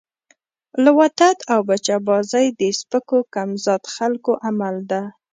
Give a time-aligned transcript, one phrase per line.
[0.83, 5.01] لواطت او بچه بازی د سپکو کم ذات خلکو عمل ده